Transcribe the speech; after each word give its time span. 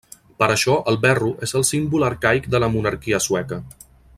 Per 0.43 0.45
això 0.53 0.77
el 0.91 0.97
verro 1.03 1.29
és 1.47 1.53
el 1.59 1.67
símbol 1.71 2.07
arcaic 2.09 2.51
de 2.55 2.63
la 2.65 2.73
monarquia 2.77 3.21
sueca. 3.27 3.61